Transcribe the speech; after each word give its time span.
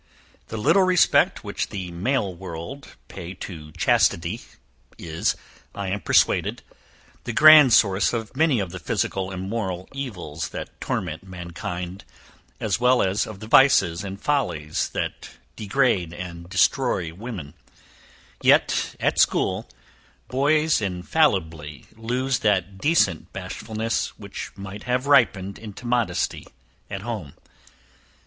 The 0.47 0.57
little 0.57 0.81
respect 0.81 1.43
which 1.43 1.69
the 1.69 1.91
male 1.91 2.33
world 2.33 2.87
pay 3.07 3.35
to 3.35 3.71
chastity 3.73 4.41
is, 4.97 5.35
I 5.75 5.89
am 5.89 6.01
persuaded, 6.01 6.63
the 7.25 7.33
grand 7.33 7.71
source 7.71 8.11
of 8.11 8.35
many 8.35 8.59
of 8.59 8.71
the 8.71 8.79
physical 8.79 9.29
and 9.29 9.47
moral 9.47 9.87
evils 9.93 10.49
that 10.49 10.81
torment 10.81 11.23
mankind, 11.27 12.03
as 12.59 12.79
well 12.79 13.03
as 13.03 13.27
of 13.27 13.41
the 13.41 13.47
vices 13.47 14.03
and 14.03 14.19
follies 14.19 14.89
that 14.89 15.29
degrade 15.55 16.13
and 16.13 16.49
destroy 16.49 17.13
women; 17.13 17.53
yet 18.41 18.95
at 18.99 19.19
school, 19.19 19.69
boys 20.29 20.81
infallibly 20.81 21.85
lose 21.95 22.39
that 22.39 22.79
decent 22.79 23.31
bashfulness, 23.33 24.17
which 24.17 24.51
might 24.57 24.85
have 24.85 25.05
ripened 25.05 25.59
into 25.59 25.85
modesty 25.85 26.47
at 26.89 27.01
home. 27.01 27.33